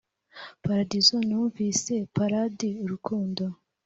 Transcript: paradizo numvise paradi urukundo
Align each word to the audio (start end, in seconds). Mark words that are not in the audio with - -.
paradizo 0.65 1.15
numvise 1.27 1.93
paradi 2.15 2.69
urukundo 2.83 3.43